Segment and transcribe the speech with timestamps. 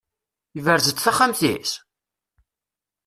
[0.55, 1.71] Yebrez-d taxxamt-is?